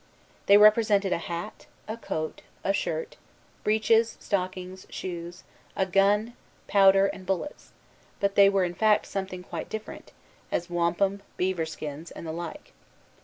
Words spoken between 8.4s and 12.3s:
were in fact something quite different, as wampum, beaver skins, and